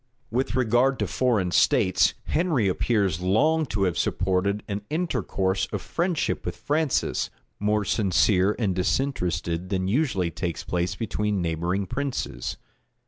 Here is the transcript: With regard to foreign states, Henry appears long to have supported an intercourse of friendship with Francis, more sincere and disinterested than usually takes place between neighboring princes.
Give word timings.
With 0.31 0.55
regard 0.55 0.97
to 0.97 1.05
foreign 1.05 1.51
states, 1.51 2.15
Henry 2.23 2.67
appears 2.67 3.21
long 3.21 3.67
to 3.67 3.83
have 3.83 3.99
supported 3.99 4.63
an 4.67 4.81
intercourse 4.89 5.67
of 5.71 5.79
friendship 5.79 6.43
with 6.43 6.55
Francis, 6.55 7.29
more 7.59 7.85
sincere 7.85 8.55
and 8.57 8.73
disinterested 8.73 9.69
than 9.69 9.87
usually 9.87 10.31
takes 10.31 10.63
place 10.63 10.95
between 10.95 11.39
neighboring 11.39 11.85
princes. 11.85 12.57